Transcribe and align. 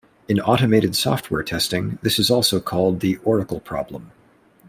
In 0.27 0.39
automated 0.41 0.95
software 0.95 1.43
testing, 1.43 1.99
this 2.01 2.17
is 2.17 2.31
also 2.31 2.59
called 2.59 3.01
the 3.01 3.17
oracle 3.17 3.59
problem. 3.59 4.09